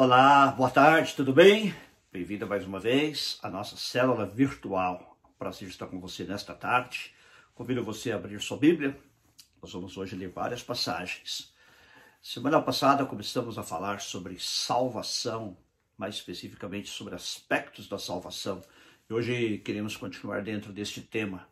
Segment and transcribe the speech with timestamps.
[0.00, 1.74] Olá, boa tarde, tudo bem?
[2.12, 5.18] Bem-vindo mais uma vez à nossa célula virtual.
[5.36, 7.12] Prazer estar com você nesta tarde.
[7.52, 8.96] Convido você a abrir sua Bíblia.
[9.60, 11.52] Nós vamos hoje ler várias passagens.
[12.22, 15.56] Semana passada começamos a falar sobre salvação,
[15.96, 18.62] mais especificamente sobre aspectos da salvação.
[19.10, 21.48] E hoje queremos continuar dentro deste tema.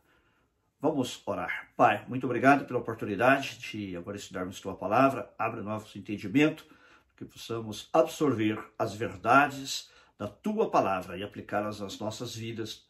[0.79, 1.67] Vamos orar.
[1.75, 5.29] Pai, muito obrigado pela oportunidade de agora estudarmos tua palavra.
[5.37, 6.76] Abre nosso entendimento
[7.17, 9.89] que possamos absorver as verdades
[10.19, 12.85] da tua palavra e aplicá-las às nossas vidas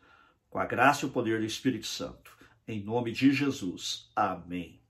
[0.49, 2.37] com a graça e o poder do Espírito Santo.
[2.67, 4.11] Em nome de Jesus.
[4.13, 4.81] Amém.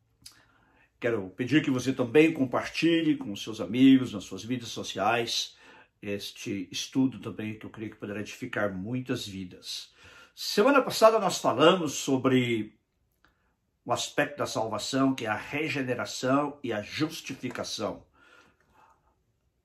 [1.00, 5.56] Quero pedir que você também compartilhe com seus amigos, nas suas mídias sociais,
[6.02, 9.94] este estudo também que eu creio que poderá edificar muitas vidas.
[10.34, 12.76] Semana passada nós falamos sobre
[13.86, 18.07] o aspecto da salvação, que é a regeneração e a justificação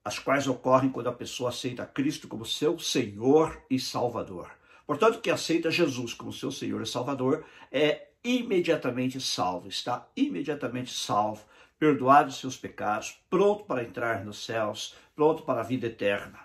[0.03, 4.51] as quais ocorrem quando a pessoa aceita Cristo como seu Senhor e Salvador.
[4.85, 11.45] Portanto, quem aceita Jesus como seu Senhor e Salvador é imediatamente salvo, está imediatamente salvo,
[11.79, 16.39] perdoado os seus pecados, pronto para entrar nos céus, pronto para a vida eterna.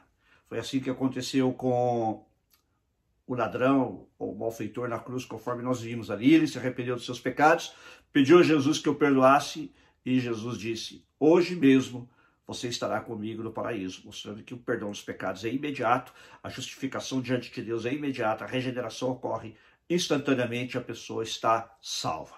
[0.49, 2.25] Foi assim que aconteceu com
[3.27, 6.35] o ladrão ou o malfeitor na cruz, conforme nós vimos ali.
[6.35, 7.75] Ele se arrependeu dos seus pecados,
[8.13, 9.73] pediu a Jesus que o perdoasse
[10.05, 12.09] e Jesus disse: Hoje mesmo
[12.49, 17.21] você estará comigo no paraíso, mostrando que o perdão dos pecados é imediato, a justificação
[17.21, 19.55] diante de Deus é imediata, a regeneração ocorre
[19.89, 22.37] instantaneamente, a pessoa está salva.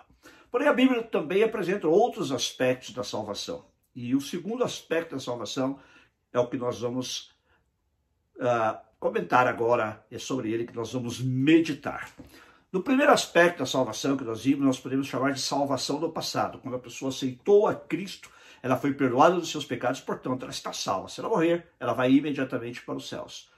[0.51, 3.65] Porém, a Bíblia também apresenta outros aspectos da salvação.
[3.95, 5.79] E o segundo aspecto da salvação
[6.33, 7.31] é o que nós vamos
[8.35, 12.13] uh, comentar agora, é sobre ele que nós vamos meditar.
[12.73, 16.59] No primeiro aspecto da salvação que nós vimos, nós podemos chamar de salvação do passado,
[16.59, 18.29] quando a pessoa aceitou a Cristo
[18.63, 21.09] ela foi perdoada dos seus pecados, portanto, ela está salva.
[21.09, 23.51] Se ela morrer, ela vai imediatamente para os céus.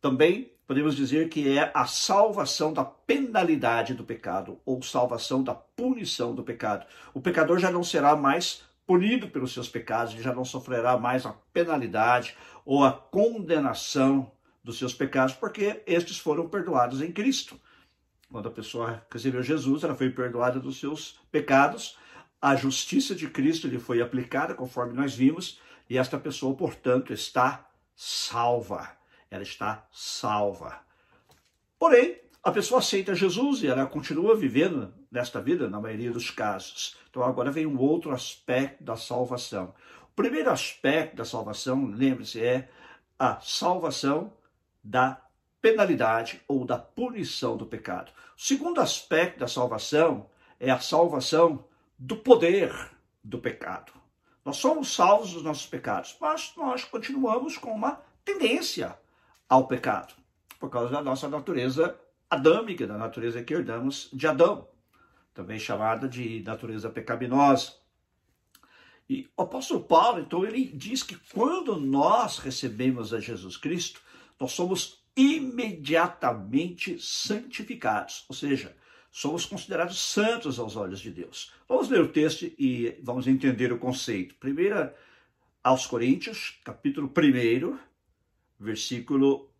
[0.00, 6.34] Também podemos dizer que é a salvação da penalidade do pecado, ou salvação da punição
[6.34, 6.86] do pecado.
[7.12, 11.24] O pecador já não será mais punido pelos seus pecados, ele já não sofrerá mais
[11.26, 14.30] a penalidade ou a condenação
[14.62, 17.60] dos seus pecados, porque estes foram perdoados em Cristo.
[18.30, 21.98] Quando a pessoa recebeu Jesus, ela foi perdoada dos seus pecados
[22.42, 27.70] a justiça de Cristo lhe foi aplicada, conforme nós vimos, e esta pessoa, portanto, está
[27.94, 28.90] salva.
[29.30, 30.80] Ela está salva.
[31.78, 36.96] Porém, a pessoa aceita Jesus e ela continua vivendo nesta vida, na maioria dos casos.
[37.08, 39.72] Então, agora vem um outro aspecto da salvação.
[40.10, 42.68] O primeiro aspecto da salvação, lembre-se, é
[43.16, 44.32] a salvação
[44.82, 45.24] da
[45.60, 48.10] penalidade ou da punição do pecado.
[48.36, 51.64] O segundo aspecto da salvação é a salvação
[52.04, 52.90] do poder
[53.22, 53.92] do pecado.
[54.44, 58.98] Nós somos salvos dos nossos pecados, mas nós continuamos com uma tendência
[59.48, 60.12] ao pecado,
[60.58, 61.96] por causa da nossa natureza
[62.28, 64.66] adâmica, da natureza que herdamos de Adão,
[65.32, 67.74] também chamada de natureza pecaminosa.
[69.08, 74.00] E o apóstolo Paulo, então, ele diz que quando nós recebemos a Jesus Cristo,
[74.40, 78.74] nós somos imediatamente santificados, ou seja,
[79.12, 81.52] somos considerados santos aos olhos de Deus.
[81.68, 84.34] Vamos ler o texto e vamos entender o conceito.
[84.36, 84.96] Primeira
[85.62, 87.78] aos Coríntios, capítulo 1,
[88.58, 89.50] versículo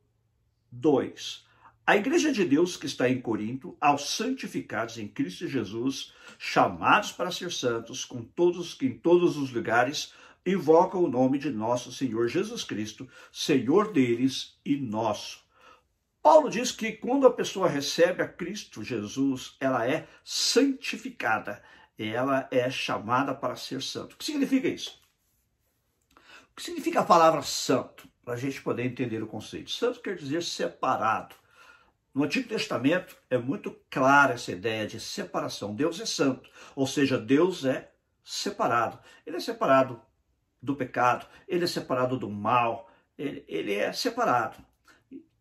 [0.72, 1.46] 2.
[1.86, 7.30] A igreja de Deus que está em Corinto, aos santificados em Cristo Jesus, chamados para
[7.30, 10.14] ser santos, com todos que em todos os lugares
[10.46, 15.41] invocam o nome de nosso Senhor Jesus Cristo, Senhor deles e nosso.
[16.22, 21.60] Paulo diz que quando a pessoa recebe a Cristo Jesus, ela é santificada,
[21.99, 24.12] ela é chamada para ser santo.
[24.12, 25.03] O que significa isso?
[26.53, 28.09] O que significa a palavra santo?
[28.25, 29.72] Para a gente poder entender o conceito.
[29.72, 31.34] Santo quer dizer separado.
[32.15, 35.75] No Antigo Testamento é muito clara essa ideia de separação.
[35.75, 37.91] Deus é santo, ou seja, Deus é
[38.22, 38.97] separado.
[39.27, 40.01] Ele é separado
[40.63, 44.65] do pecado, ele é separado do mal, ele, ele é separado.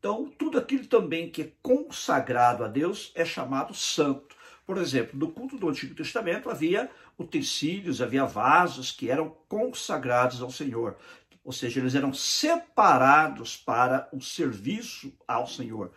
[0.01, 4.35] Então, tudo aquilo também que é consagrado a Deus é chamado santo.
[4.65, 6.89] Por exemplo, no culto do Antigo Testamento havia
[7.19, 10.97] utensílios, havia vasos que eram consagrados ao Senhor.
[11.43, 15.91] Ou seja, eles eram separados para o serviço ao Senhor.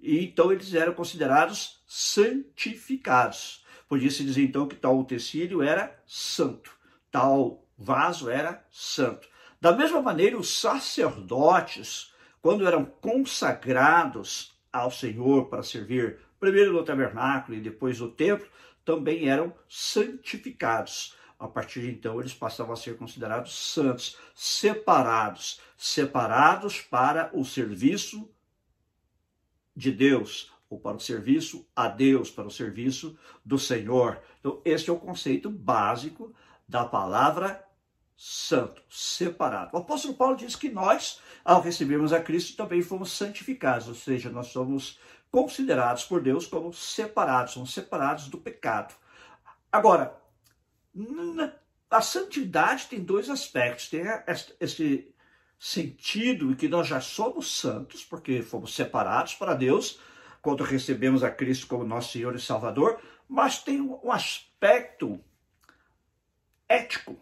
[0.00, 3.62] E então eles eram considerados santificados.
[3.86, 6.74] Podia-se dizer então que tal utensílio era santo,
[7.10, 9.28] tal vaso era santo.
[9.60, 12.09] Da mesma maneira, os sacerdotes
[12.42, 18.48] quando eram consagrados ao Senhor para servir primeiro no tabernáculo e depois no templo,
[18.84, 21.14] também eram santificados.
[21.38, 28.30] A partir de então, eles passavam a ser considerados santos, separados, separados para o serviço
[29.74, 34.20] de Deus, ou para o serviço a Deus, para o serviço do Senhor.
[34.38, 36.34] Então, este é o conceito básico
[36.68, 37.64] da palavra
[38.22, 39.74] santo, separado.
[39.74, 44.28] O apóstolo Paulo diz que nós, ao recebermos a Cristo, também fomos santificados, ou seja,
[44.28, 44.98] nós somos
[45.30, 48.94] considerados por Deus como separados, somos separados do pecado.
[49.72, 50.14] Agora,
[51.90, 53.88] a santidade tem dois aspectos.
[53.88, 54.02] Tem
[54.60, 55.14] esse
[55.58, 59.98] sentido em que nós já somos santos, porque fomos separados para Deus
[60.42, 65.18] quando recebemos a Cristo como nosso Senhor e Salvador, mas tem um aspecto
[66.68, 67.18] ético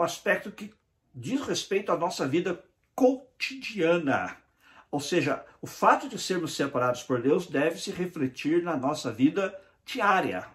[0.00, 0.72] o aspecto que
[1.14, 2.64] diz respeito à nossa vida
[2.94, 4.34] cotidiana.
[4.90, 9.54] Ou seja, o fato de sermos separados por Deus deve se refletir na nossa vida
[9.84, 10.48] diária.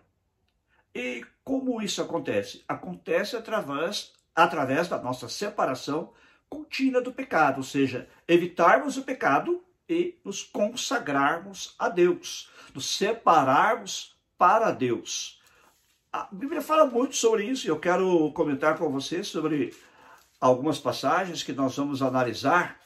[0.96, 2.64] E como isso acontece?
[2.68, 6.12] Acontece através, através da nossa separação
[6.50, 14.16] contínua do pecado, ou seja, evitarmos o pecado e nos consagrarmos a Deus, nos separarmos
[14.40, 15.40] para Deus.
[16.16, 19.76] A Bíblia fala muito sobre isso e eu quero comentar com você sobre
[20.40, 22.80] algumas passagens que nós vamos analisar.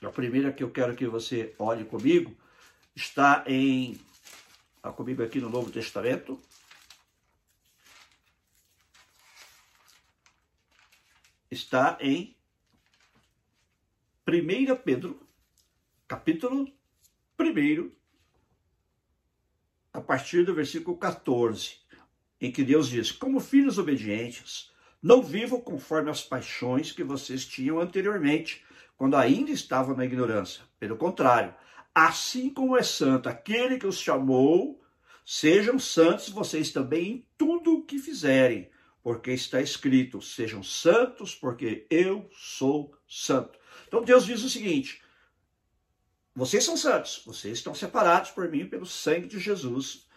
[0.00, 2.36] A primeira que eu quero que você olhe comigo
[2.94, 4.00] está em
[4.76, 6.40] está comigo aqui no Novo Testamento.
[11.50, 12.36] Está em
[14.28, 15.28] 1 Pedro,
[16.06, 16.72] capítulo
[17.36, 17.90] 1,
[19.92, 21.87] a partir do versículo 14
[22.40, 24.70] em que Deus diz: Como filhos obedientes,
[25.02, 28.64] não vivam conforme as paixões que vocês tinham anteriormente,
[28.96, 30.62] quando ainda estavam na ignorância.
[30.78, 31.54] Pelo contrário,
[31.94, 34.82] assim como é santo aquele que os chamou,
[35.24, 38.70] sejam santos vocês também em tudo o que fizerem,
[39.02, 43.58] porque está escrito: sejam santos, porque eu sou santo.
[43.86, 45.00] Então Deus diz o seguinte:
[46.34, 50.07] vocês são santos, vocês estão separados por mim pelo sangue de Jesus,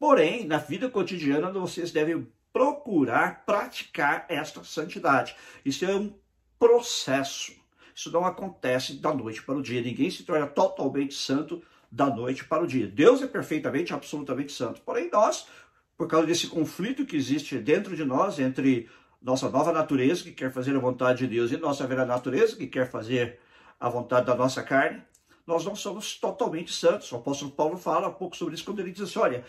[0.00, 5.36] Porém, na vida cotidiana, vocês devem procurar praticar esta santidade.
[5.62, 6.10] Isso é um
[6.58, 7.52] processo.
[7.94, 9.82] Isso não acontece da noite para o dia.
[9.82, 11.62] Ninguém se torna totalmente santo
[11.92, 12.86] da noite para o dia.
[12.86, 14.80] Deus é perfeitamente, absolutamente santo.
[14.80, 15.46] Porém, nós,
[15.98, 18.88] por causa desse conflito que existe dentro de nós, entre
[19.20, 22.66] nossa nova natureza, que quer fazer a vontade de Deus, e nossa velha natureza, que
[22.66, 23.38] quer fazer
[23.78, 25.02] a vontade da nossa carne,
[25.46, 27.12] nós não somos totalmente santos.
[27.12, 29.44] O apóstolo Paulo fala um pouco sobre isso quando ele diz assim: olha,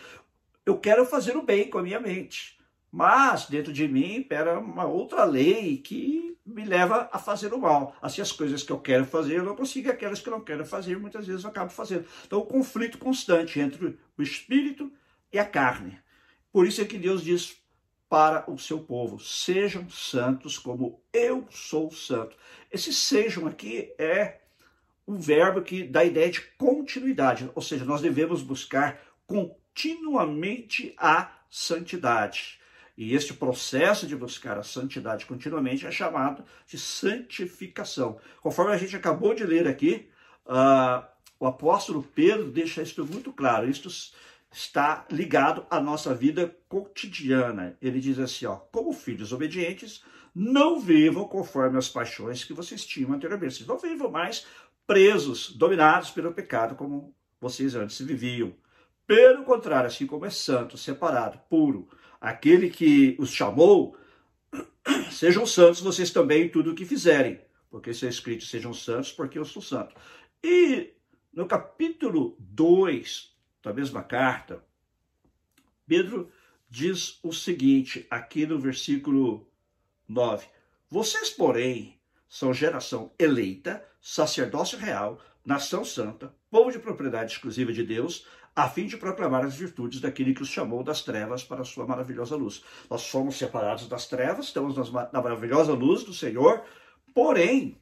[0.71, 2.57] eu quero fazer o bem com a minha mente.
[2.91, 7.95] Mas dentro de mim impera uma outra lei que me leva a fazer o mal.
[8.01, 10.65] Assim, as coisas que eu quero fazer, eu não consigo, aquelas que eu não quero
[10.65, 12.05] fazer, muitas vezes eu acabo fazendo.
[12.25, 14.91] Então, o conflito constante entre o espírito
[15.31, 15.99] e a carne.
[16.51, 17.57] Por isso é que Deus diz
[18.09, 22.35] para o seu povo: sejam santos como eu sou santo.
[22.69, 24.39] Esse sejam aqui é
[25.07, 30.93] um verbo que dá a ideia de continuidade, ou seja, nós devemos buscar com continuamente
[30.97, 32.59] a santidade.
[32.97, 38.19] E este processo de buscar a santidade continuamente é chamado de santificação.
[38.41, 40.09] Conforme a gente acabou de ler aqui,
[40.45, 41.03] uh,
[41.39, 43.69] o apóstolo Pedro deixa isso muito claro.
[43.69, 43.89] Isto
[44.51, 47.77] está ligado à nossa vida cotidiana.
[47.81, 50.03] Ele diz assim: ó, como filhos obedientes,
[50.35, 53.55] não vivam conforme as paixões que vocês tinham anteriormente.
[53.55, 54.45] Vocês não vivam mais
[54.85, 58.53] presos, dominados pelo pecado como vocês antes viviam.
[59.11, 61.85] Pelo contrário, assim como é santo, separado, puro,
[62.21, 63.97] aquele que os chamou,
[65.11, 69.11] sejam santos vocês também em tudo o que fizerem, porque está é escrito, sejam santos
[69.11, 69.93] porque eu sou santo.
[70.41, 70.93] E
[71.33, 74.63] no capítulo 2 da mesma carta,
[75.85, 76.31] Pedro
[76.69, 79.45] diz o seguinte, aqui no versículo
[80.07, 80.47] 9:
[80.89, 81.99] Vocês, porém,
[82.29, 88.85] são geração eleita, sacerdócio real, nação santa, povo de propriedade exclusiva de Deus, a fim
[88.85, 92.63] de proclamar as virtudes daquele que os chamou das trevas para a sua maravilhosa luz.
[92.89, 94.75] Nós somos separados das trevas, estamos
[95.11, 96.63] na maravilhosa luz do Senhor,
[97.13, 97.79] porém,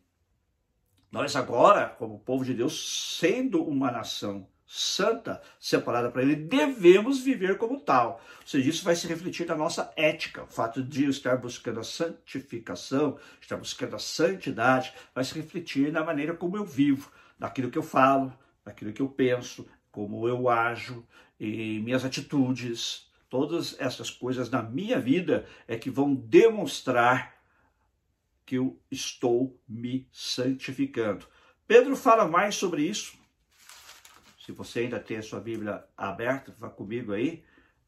[1.11, 7.57] nós agora, como povo de Deus, sendo uma nação santa, separada para Ele, devemos viver
[7.57, 8.21] como tal.
[8.41, 10.43] Ou seja, isso vai se refletir na nossa ética.
[10.43, 16.03] O fato de estar buscando a santificação, estar buscando a santidade, vai se refletir na
[16.03, 18.31] maneira como eu vivo, naquilo que eu falo,
[18.63, 21.05] naquilo que eu penso, como eu ajo,
[21.39, 27.39] e minhas atitudes, todas essas coisas na minha vida é que vão demonstrar
[28.46, 31.27] que eu estou me santificando.
[31.67, 33.17] Pedro fala mais sobre isso.
[34.43, 37.43] Se você ainda tem a sua Bíblia aberta, vá comigo aí,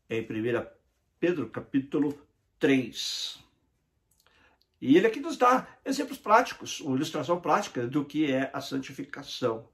[0.07, 0.65] em 1
[1.19, 2.21] Pedro capítulo
[2.59, 3.39] 3.
[4.79, 9.67] E ele aqui nos dá exemplos práticos, uma ilustração prática do que é a santificação.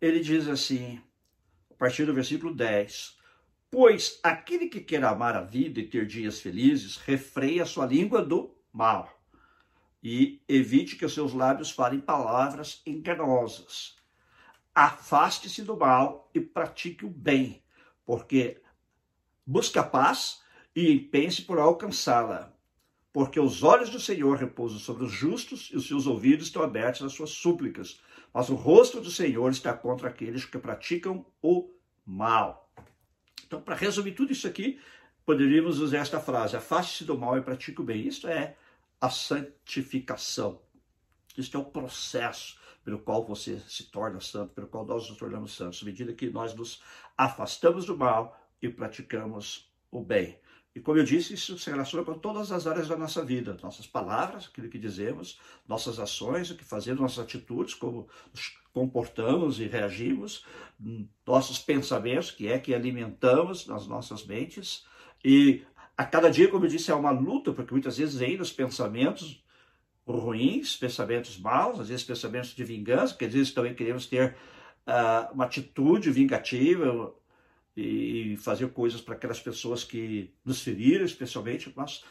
[0.00, 1.00] Ele diz assim,
[1.74, 3.18] a partir do versículo 10:
[3.70, 8.24] Pois aquele que quer amar a vida e ter dias felizes, refreia a sua língua
[8.24, 9.12] do mal
[10.02, 13.96] e evite que os seus lábios falem palavras enganosas.
[14.74, 17.62] Afaste-se do mal e pratique o bem,
[18.04, 18.60] porque
[19.46, 20.42] busca a paz
[20.74, 22.54] e pense por alcançá-la
[23.14, 27.00] porque os olhos do Senhor repousam sobre os justos e os seus ouvidos estão abertos
[27.00, 28.00] às suas súplicas.
[28.34, 31.70] Mas o rosto do Senhor está contra aqueles que praticam o
[32.04, 32.68] mal.
[33.46, 34.80] Então, para resumir tudo isso aqui,
[35.24, 38.04] poderíamos usar esta frase: afaste-se do mal e pratique o bem.
[38.04, 38.56] Isso é
[39.00, 40.60] a santificação.
[41.38, 45.54] Isso é o processo pelo qual você se torna santo, pelo qual nós nos tornamos
[45.54, 46.82] santos, à medida que nós nos
[47.16, 50.38] afastamos do mal e praticamos o bem.
[50.74, 53.86] E como eu disse, isso se relaciona com todas as áreas da nossa vida, nossas
[53.86, 55.38] palavras, aquilo que dizemos,
[55.68, 60.44] nossas ações, o que fazemos, nossas atitudes, como nos comportamos e reagimos,
[61.24, 64.84] nossos pensamentos, que é que alimentamos nas nossas mentes.
[65.24, 65.62] E
[65.96, 69.44] a cada dia, como eu disse, é uma luta, porque muitas vezes vem nos pensamentos
[70.04, 74.36] ruins, pensamentos maus, às vezes pensamentos de vingança, porque às vezes também queremos ter
[74.86, 77.14] uh, uma atitude vingativa,
[77.76, 82.04] e fazer coisas para aquelas pessoas que nos feriram, especialmente, mas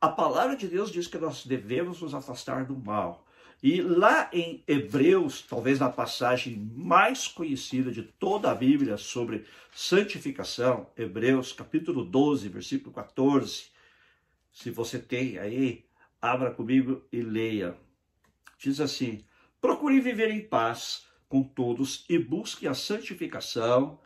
[0.00, 3.26] a palavra de Deus diz que nós devemos nos afastar do mal.
[3.62, 10.90] E lá em Hebreus, talvez na passagem mais conhecida de toda a Bíblia sobre santificação,
[10.96, 13.66] Hebreus capítulo 12, versículo 14.
[14.52, 15.84] Se você tem aí,
[16.20, 17.76] abra comigo e leia.
[18.58, 19.24] Diz assim:
[19.60, 24.00] Procure viver em paz com todos e busque a santificação,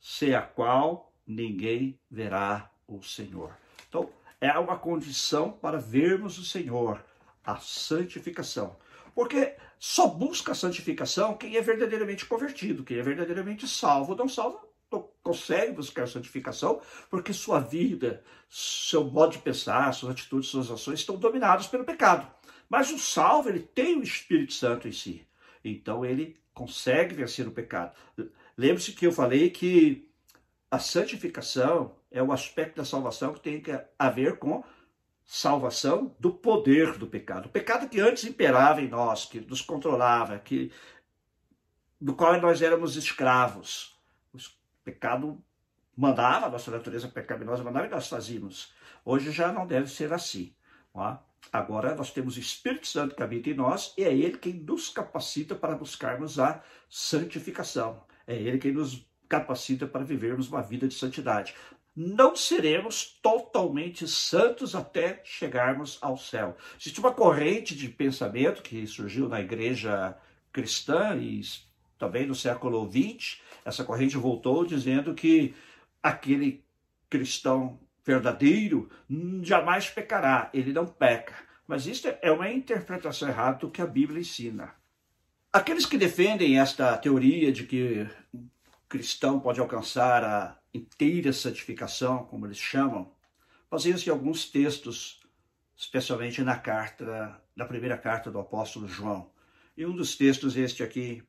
[0.00, 3.56] sem a qual ninguém verá o Senhor.
[3.88, 4.10] Então,
[4.40, 7.04] é uma condição para vermos o Senhor,
[7.44, 8.76] a santificação.
[9.14, 14.14] Porque só busca a santificação quem é verdadeiramente convertido, quem é verdadeiramente salvo.
[14.14, 20.48] Não salvo não consegue buscar santificação porque sua vida, seu modo de pensar, suas atitudes,
[20.48, 22.30] suas ações estão dominados pelo pecado.
[22.68, 25.26] Mas o salvo, ele tem o Espírito Santo em si.
[25.64, 27.92] Então ele consegue vencer o pecado.
[28.56, 30.10] Lembre-se que eu falei que
[30.70, 33.62] a santificação é o aspecto da salvação que tem
[33.98, 34.64] a ver com
[35.24, 37.46] salvação do poder do pecado.
[37.46, 40.72] O pecado que antes imperava em nós, que nos controlava, que
[42.00, 43.98] do qual nós éramos escravos.
[44.32, 44.38] O
[44.84, 45.42] pecado
[45.96, 48.72] mandava, a nossa natureza pecaminosa mandava e nós fazíamos.
[49.04, 50.54] Hoje já não deve ser assim.
[50.94, 51.18] É?
[51.52, 54.88] Agora nós temos o Espírito Santo que habita em nós e é Ele quem nos
[54.88, 58.04] capacita para buscarmos a santificação.
[58.26, 61.54] É Ele quem nos capacita para vivermos uma vida de santidade.
[61.94, 66.56] Não seremos totalmente santos até chegarmos ao céu.
[66.78, 70.16] Existe uma corrente de pensamento que surgiu na igreja
[70.52, 71.40] cristã e
[71.98, 73.40] também no século XX.
[73.64, 75.54] Essa corrente voltou dizendo que
[76.02, 76.62] aquele
[77.08, 78.90] cristão verdadeiro
[79.42, 81.34] jamais pecará, ele não peca.
[81.66, 84.72] Mas isso é uma interpretação errada do que a Bíblia ensina.
[85.56, 88.46] Aqueles que defendem esta teoria de que o
[88.90, 93.10] cristão pode alcançar a inteira santificação, como eles chamam,
[93.70, 95.18] baseiam-se em alguns textos,
[95.74, 99.30] especialmente na carta, na primeira carta do apóstolo João.
[99.74, 101.22] E um dos textos este aqui,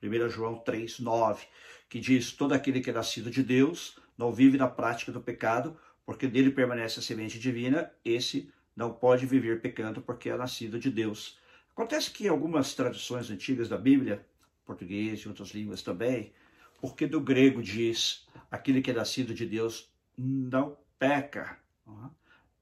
[0.00, 1.44] 1 João 3, 9,
[1.88, 5.76] que diz: Todo aquele que é nascido de Deus não vive na prática do pecado,
[6.06, 10.88] porque dele permanece a semente divina, esse não pode viver pecando porque é nascido de
[10.88, 11.41] Deus.
[11.74, 14.26] Acontece que algumas traduções antigas da Bíblia,
[14.64, 16.32] português e outras línguas também,
[16.80, 21.58] porque do grego diz aquele que é nascido de Deus não peca.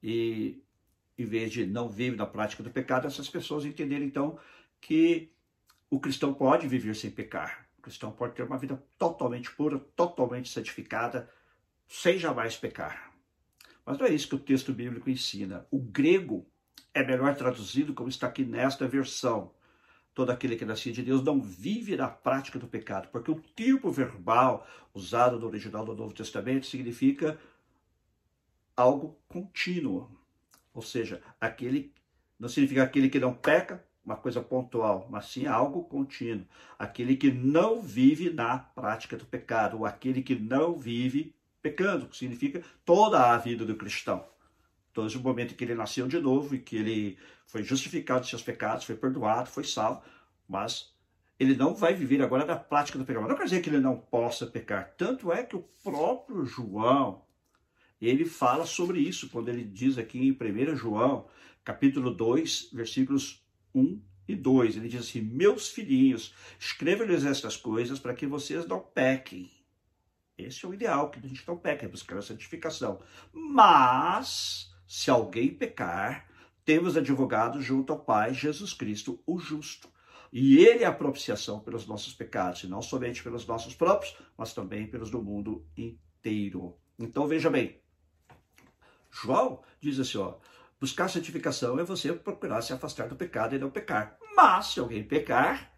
[0.03, 0.63] E
[1.19, 4.39] em vez de não vive na prática do pecado, essas pessoas entenderam então
[4.81, 5.33] que
[5.91, 7.67] o cristão pode viver sem pecar.
[7.79, 11.29] O cristão pode ter uma vida totalmente pura, totalmente santificada,
[11.89, 13.13] sem jamais pecar.
[13.85, 15.67] Mas não é isso que o texto bíblico ensina.
[15.71, 16.47] O grego
[16.93, 19.53] é melhor traduzido como está aqui nesta versão.
[20.15, 23.91] Todo aquele que nasce de Deus não vive na prática do pecado, porque o tipo
[23.91, 27.39] verbal usado no original do Novo Testamento significa
[28.77, 30.11] algo contínuo.
[30.75, 31.93] Ou seja, aquele
[32.39, 36.47] não significa aquele que não peca, uma coisa pontual, mas sim algo contínuo.
[36.79, 42.17] Aquele que não vive na prática do pecado, ou aquele que não vive pecando, que
[42.17, 44.27] significa toda a vida do cristão.
[44.91, 48.23] Então, desde o momento em que ele nasceu de novo e que ele foi justificado
[48.23, 50.03] de seus pecados, foi perdoado, foi salvo,
[50.49, 50.93] mas
[51.39, 53.27] ele não vai viver agora da prática do pecado.
[53.27, 54.95] Não quer dizer que ele não possa pecar.
[54.97, 57.25] Tanto é que o próprio João,
[58.01, 61.27] ele fala sobre isso quando ele diz aqui em 1 João,
[61.65, 63.43] capítulo 2, versículos
[63.75, 64.77] 1 e 2.
[64.77, 69.51] Ele diz assim: Meus filhinhos, escrevo-lhes estas coisas para que vocês não pequem.
[70.37, 73.01] Esse é o ideal, que a gente não peque, é buscar a santificação.
[73.33, 76.27] Mas, se alguém pecar,
[76.65, 79.89] temos advogado junto ao Pai, Jesus Cristo, o justo.
[80.33, 84.53] E ele é a propiciação pelos nossos pecados, e não somente pelos nossos próprios, mas
[84.53, 86.77] também pelos do mundo inteiro.
[86.99, 87.81] Então veja bem,
[89.13, 90.39] João diz assim, ó,
[90.81, 94.19] buscar santificação é você procurar se afastar do pecado e não pecar.
[94.35, 95.73] Mas se alguém pecar,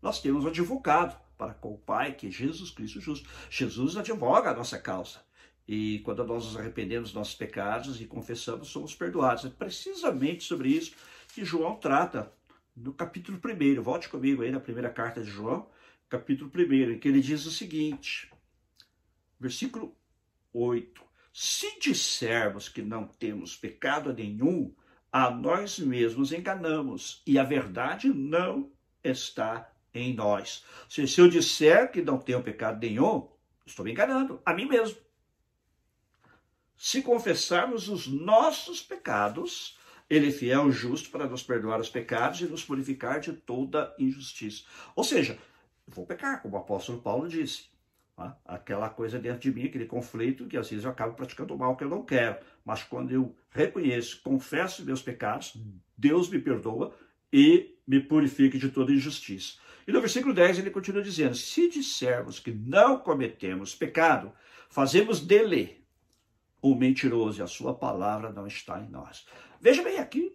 [0.00, 3.28] nós temos um advogado para com o Pai, que é Jesus Cristo justo.
[3.50, 5.20] Jesus advoga a nossa causa.
[5.66, 9.44] E quando nós nos arrependemos dos nossos pecados e confessamos, somos perdoados.
[9.44, 10.94] É precisamente sobre isso
[11.32, 12.32] que João trata
[12.76, 13.82] no capítulo 1.
[13.82, 15.68] Volte comigo aí na primeira carta de João,
[16.08, 18.30] capítulo 1, em que ele diz o seguinte,
[19.40, 19.96] versículo
[20.52, 21.02] 8:
[21.32, 24.74] Se dissermos que não temos pecado nenhum,
[25.10, 28.70] a nós mesmos enganamos, e a verdade não
[29.02, 30.64] está em nós.
[30.88, 33.28] Se, eu disser que não tenho pecado nenhum,
[33.64, 35.03] estou me enganando a mim mesmo.
[36.76, 39.78] Se confessarmos os nossos pecados,
[40.08, 43.94] ele é fiel e justo para nos perdoar os pecados e nos purificar de toda
[43.98, 44.64] injustiça.
[44.94, 45.38] Ou seja,
[45.86, 47.72] vou pecar, como o apóstolo Paulo disse.
[48.16, 48.36] Tá?
[48.44, 51.76] Aquela coisa dentro de mim, aquele conflito que às vezes eu acabo praticando o mal
[51.76, 52.38] que eu não quero.
[52.64, 55.56] Mas quando eu reconheço, confesso meus pecados,
[55.96, 56.94] Deus me perdoa
[57.32, 59.58] e me purifica de toda injustiça.
[59.86, 64.32] E no versículo 10 ele continua dizendo: Se dissermos que não cometemos pecado,
[64.68, 65.83] fazemos dele
[66.64, 69.26] o mentiroso e a sua palavra não está em nós.
[69.60, 70.34] Veja bem aqui,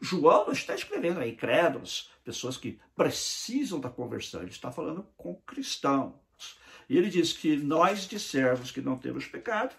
[0.00, 5.36] João não está escrevendo a incrédulos, pessoas que precisam da conversão, ele está falando com
[5.42, 6.14] cristãos.
[6.88, 9.72] E ele diz que nós dissermos que não temos pecado,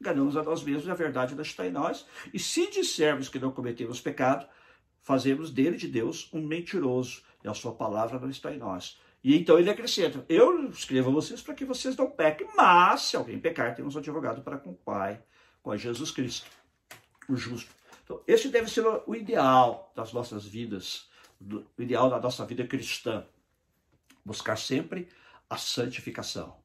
[0.00, 2.04] enganamos a nós mesmos e a verdade não está em nós.
[2.34, 4.48] E se dissermos que não cometemos pecado,
[5.00, 9.00] fazemos dele, de Deus, um mentiroso e a sua palavra não está em nós.
[9.22, 13.16] E então ele acrescenta: Eu escrevo a vocês para que vocês não pequem, mas se
[13.16, 15.22] alguém pecar, temos um advogado para com o Pai,
[15.62, 16.46] com Jesus Cristo
[17.28, 17.70] o justo.
[18.04, 21.08] Então, esse deve ser o ideal das nossas vidas,
[21.40, 23.24] o ideal da nossa vida cristã.
[24.24, 25.08] Buscar sempre
[25.48, 26.56] a santificação.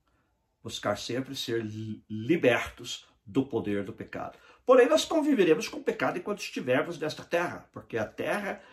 [0.64, 1.64] Buscar sempre ser
[2.10, 4.38] libertos do poder do pecado.
[4.66, 8.64] Porém, nós conviveremos com o pecado enquanto estivermos nesta terra, porque a terra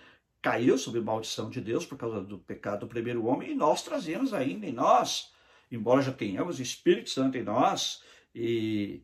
[0.42, 4.32] caiu sob maldição de Deus por causa do pecado do primeiro homem, e nós trazemos
[4.32, 5.32] ainda em nós,
[5.70, 8.02] embora já tenhamos o Espírito Santo em nós,
[8.34, 9.02] e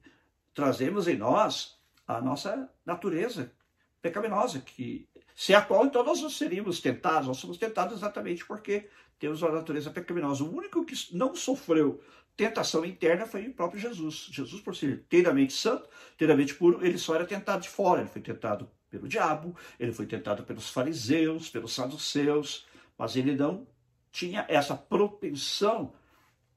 [0.55, 3.53] trazemos em nós a nossa natureza
[4.01, 8.88] pecaminosa, que se a qual então nós não seríamos tentados, nós somos tentados exatamente porque
[9.18, 10.44] temos uma natureza pecaminosa.
[10.44, 12.03] O único que não sofreu
[12.37, 14.29] tentação interna foi o próprio Jesus.
[14.31, 18.01] Jesus, por ser inteiramente santo, inteiramente puro, ele só era tentado de fora.
[18.01, 23.66] Ele foi tentado pelo diabo, ele foi tentado pelos fariseus, pelos saduceus, mas ele não
[24.11, 25.92] tinha essa propensão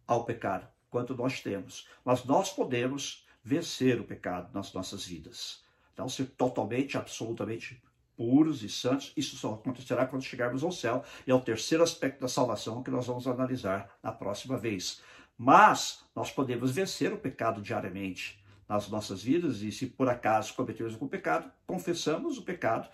[0.07, 1.87] ao pecado quanto nós temos.
[2.03, 5.63] Mas nós podemos vencer o pecado nas nossas vidas.
[5.93, 7.81] Então, ser totalmente, absolutamente
[8.15, 12.19] puros e santos, isso só acontecerá quando chegarmos ao céu, e é o terceiro aspecto
[12.19, 15.01] da salvação que nós vamos analisar na próxima vez.
[15.37, 18.38] Mas nós podemos vencer o pecado diariamente
[18.69, 22.87] nas nossas vidas, e se por acaso cometemos algum pecado, confessamos o pecado,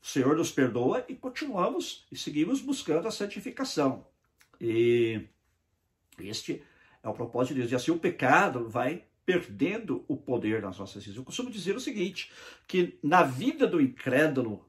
[0.00, 4.06] o Senhor nos perdoa e continuamos e seguimos buscando a santificação.
[4.60, 5.26] E
[6.18, 6.62] este
[7.02, 7.72] é o propósito de Deus.
[7.72, 11.16] E assim o pecado vai perdendo o poder nas nossas vidas.
[11.16, 12.32] Eu costumo dizer o seguinte,
[12.66, 14.68] que na vida do incrédulo,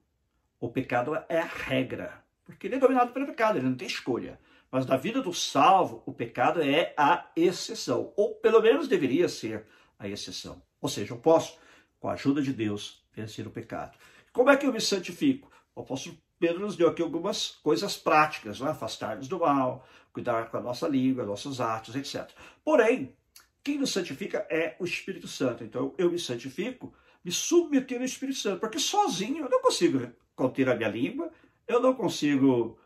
[0.59, 4.39] o pecado é a regra, porque ele é dominado pelo pecado, ele não tem escolha.
[4.71, 9.65] Mas na vida do salvo, o pecado é a exceção, ou pelo menos deveria ser
[10.11, 10.61] a exceção.
[10.81, 11.57] Ou seja, eu posso,
[11.99, 13.97] com a ajuda de Deus, vencer o pecado.
[14.31, 15.51] Como é que eu me santifico?
[15.75, 18.69] O apóstolo Pedro nos deu aqui algumas coisas práticas, né?
[18.69, 22.29] afastar-nos do mal, cuidar com a nossa língua, nossos atos, etc.
[22.63, 23.15] Porém,
[23.63, 25.63] quem nos santifica é o Espírito Santo.
[25.63, 30.67] Então eu me santifico me submetendo ao Espírito Santo, porque sozinho eu não consigo conter
[30.69, 31.31] a minha língua,
[31.67, 32.77] eu não consigo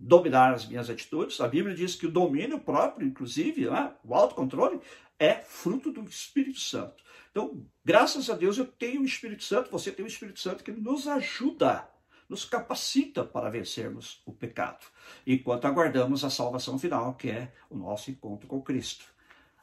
[0.00, 1.40] dominar as minhas atitudes.
[1.40, 4.80] A Bíblia diz que o domínio próprio, inclusive, né, o autocontrole,
[5.18, 7.04] é fruto do Espírito Santo.
[7.30, 10.72] Então, graças a Deus, eu tenho o Espírito Santo, você tem o Espírito Santo que
[10.72, 11.86] nos ajuda,
[12.26, 14.86] nos capacita para vencermos o pecado,
[15.26, 19.04] enquanto aguardamos a salvação final, que é o nosso encontro com Cristo.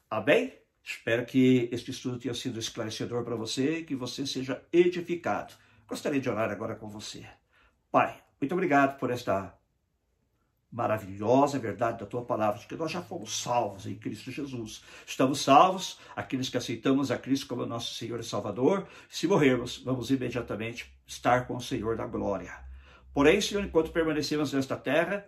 [0.10, 0.54] Amém?
[0.84, 5.54] Espero que este estudo tenha sido esclarecedor para você e que você seja edificado.
[5.88, 7.28] Gostaria de orar agora com você.
[7.91, 9.57] Pai, muito obrigado por esta
[10.71, 14.84] maravilhosa verdade da tua palavra, de que nós já fomos salvos em Cristo Jesus.
[15.06, 18.88] Estamos salvos, aqueles que aceitamos a Cristo como nosso Senhor e Salvador.
[19.10, 22.53] Se morrermos, vamos imediatamente estar com o Senhor da glória.
[23.13, 25.27] Porém, Senhor, enquanto permanecemos nesta terra,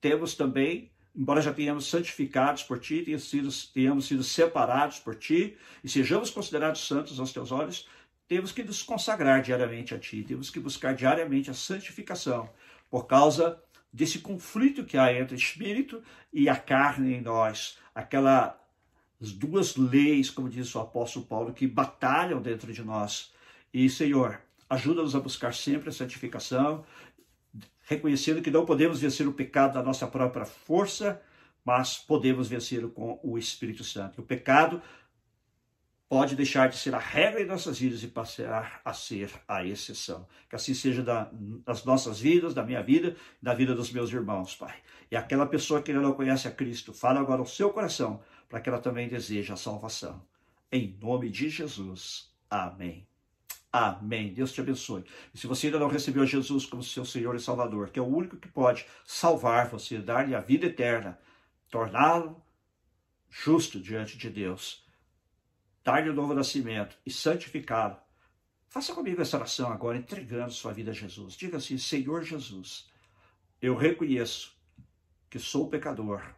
[0.00, 5.56] temos também, embora já tenhamos santificados por Ti, tenhamos sido, tenhamos sido separados por Ti
[5.82, 7.88] e sejamos considerados santos aos Teus olhos,
[8.28, 12.48] temos que nos consagrar diariamente a Ti, temos que buscar diariamente a santificação,
[12.90, 13.60] por causa
[13.94, 16.02] desse conflito que há entre espírito
[16.32, 18.56] e a carne em nós, aquelas
[19.20, 23.32] duas leis, como diz o apóstolo Paulo, que batalham dentro de nós.
[23.72, 26.84] E, Senhor, ajuda-nos a buscar sempre a santificação,
[27.82, 31.22] reconhecendo que não podemos vencer o pecado da nossa própria força,
[31.64, 34.22] mas podemos vencê-lo com o Espírito Santo.
[34.22, 34.82] O pecado
[36.14, 40.28] pode deixar de ser a regra em nossas vidas e passar a ser a exceção.
[40.48, 41.28] Que assim seja da,
[41.66, 44.76] das nossas vidas, da minha vida, da vida dos meus irmãos, Pai.
[45.10, 48.60] E aquela pessoa que ainda não conhece a Cristo, fala agora o seu coração para
[48.60, 50.24] que ela também deseje a salvação.
[50.70, 52.32] Em nome de Jesus.
[52.48, 53.08] Amém.
[53.72, 54.32] Amém.
[54.32, 55.02] Deus te abençoe.
[55.34, 58.06] E se você ainda não recebeu Jesus como seu Senhor e Salvador, que é o
[58.06, 61.18] único que pode salvar você, dar-lhe a vida eterna,
[61.68, 62.40] torná-lo
[63.28, 64.83] justo diante de Deus,
[65.84, 68.00] dar-lhe o novo nascimento e santificá-lo.
[68.68, 71.34] Faça comigo essa oração agora, entregando sua vida a Jesus.
[71.34, 72.90] Diga assim: Senhor Jesus,
[73.60, 74.56] eu reconheço
[75.30, 76.34] que sou pecador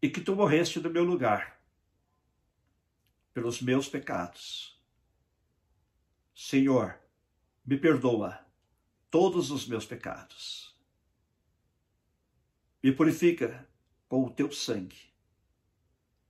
[0.00, 1.60] e que tu morreste no meu lugar
[3.34, 4.80] pelos meus pecados.
[6.34, 6.98] Senhor,
[7.64, 8.38] me perdoa
[9.10, 10.74] todos os meus pecados.
[12.82, 13.68] Me purifica
[14.08, 15.15] com o teu sangue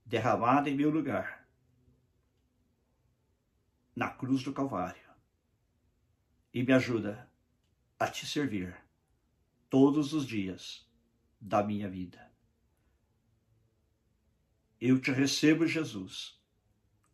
[0.07, 1.45] derramado em meu lugar,
[3.95, 5.03] na cruz do Calvário,
[6.55, 7.29] e me ajuda
[7.99, 8.75] a te servir
[9.69, 10.89] todos os dias
[11.41, 12.31] da minha vida.
[14.81, 16.41] Eu te recebo, Jesus,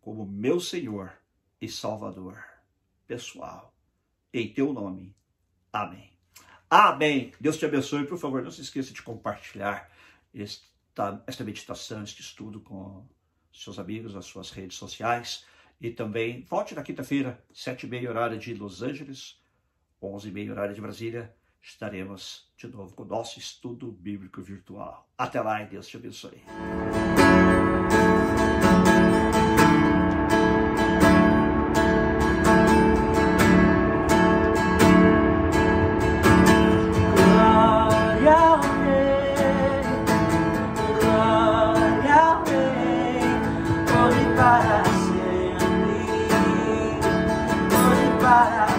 [0.00, 1.16] como meu Senhor
[1.60, 2.44] e Salvador
[3.06, 3.74] pessoal.
[4.32, 5.14] Em teu nome.
[5.72, 6.12] Amém.
[6.68, 7.32] Amém.
[7.40, 8.06] Deus te abençoe.
[8.06, 9.90] Por favor, não se esqueça de compartilhar
[10.34, 10.71] este
[11.26, 13.06] esta meditação, este estudo com
[13.52, 15.44] seus amigos, nas suas redes sociais.
[15.80, 19.42] E também volte na quinta-feira, sete e meia horário de Los Angeles,
[20.00, 21.34] onze e meia horário de Brasília.
[21.60, 25.08] Estaremos de novo com o nosso estudo bíblico virtual.
[25.16, 26.42] Até lá e Deus te abençoe.
[48.32, 48.71] God.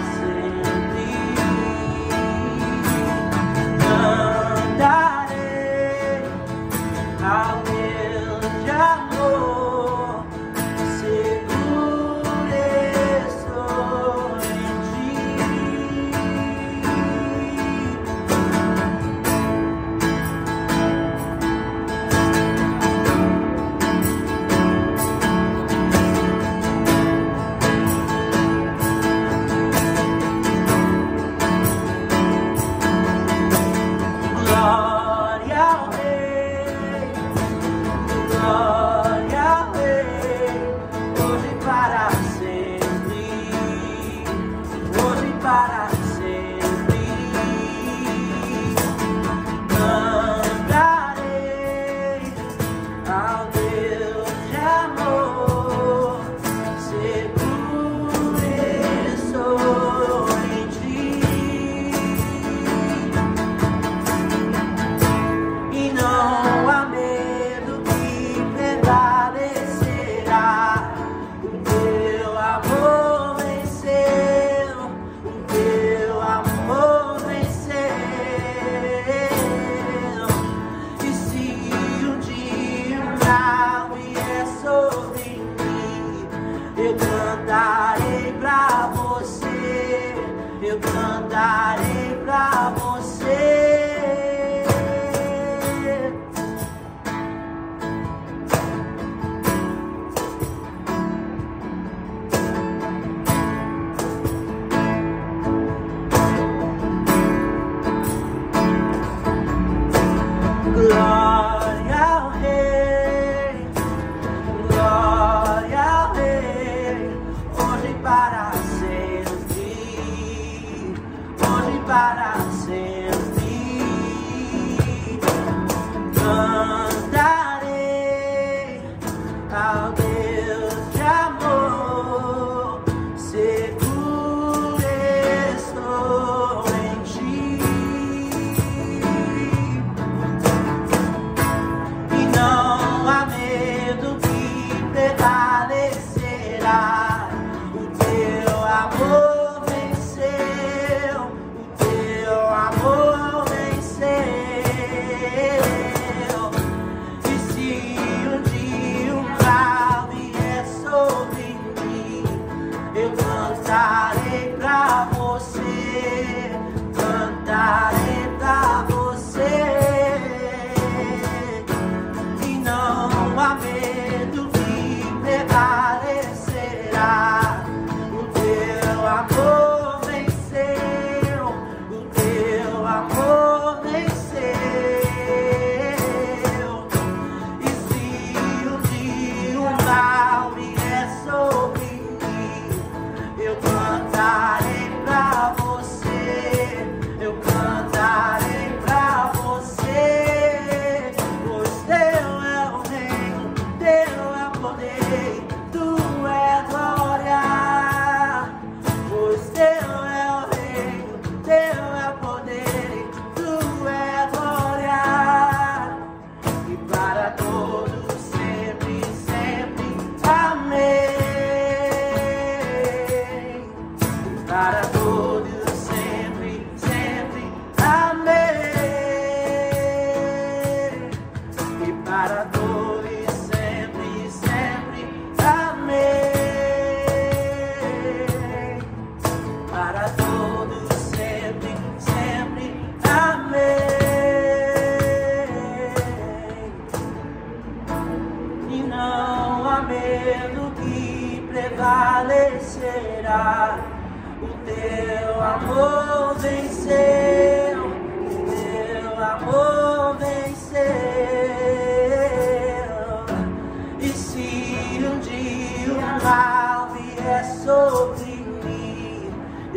[266.24, 268.34] Mal vier sobre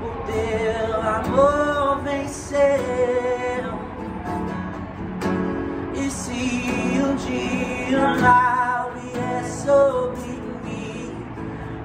[0.01, 3.70] o teu amor venceu.
[7.25, 10.31] Dia mal vier sobre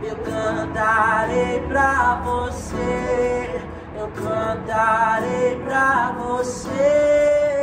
[0.02, 3.60] eu cantarei pra você,
[3.98, 7.55] eu cantarei pra você.